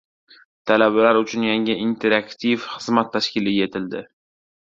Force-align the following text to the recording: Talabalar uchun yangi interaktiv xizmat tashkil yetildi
Talabalar 0.69 1.19
uchun 1.19 1.43
yangi 1.47 1.75
interaktiv 1.83 2.65
xizmat 2.77 3.13
tashkil 3.17 3.53
yetildi 3.59 4.05